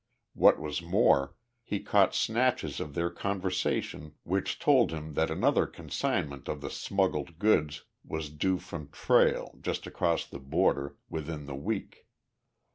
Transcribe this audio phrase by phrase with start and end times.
[0.33, 6.47] What was more, he caught snatches of their conversation which told him that another consignment
[6.47, 12.07] of the smuggled goods was due from Trail, just across the border, within the week.